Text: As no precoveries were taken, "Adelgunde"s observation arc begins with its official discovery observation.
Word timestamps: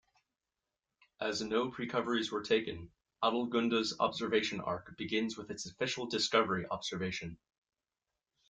As 1.19 1.43
no 1.43 1.69
precoveries 1.69 2.31
were 2.31 2.41
taken, 2.41 2.89
"Adelgunde"s 3.23 3.93
observation 3.99 4.59
arc 4.59 4.97
begins 4.97 5.37
with 5.37 5.51
its 5.51 5.67
official 5.67 6.07
discovery 6.07 6.65
observation. 6.71 7.37